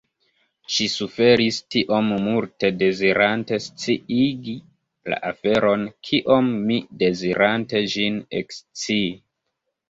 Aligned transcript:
Ŝi 0.75 0.85
suferis 0.91 1.57
tiom 1.73 2.07
multe 2.27 2.71
dezirante 2.79 3.59
sciigi 3.65 4.55
la 5.13 5.19
aferon 5.33 5.85
kiom 6.09 6.51
mi 6.71 6.79
dezirante 7.05 7.83
ĝin 7.95 8.19
ekscii. 8.43 9.15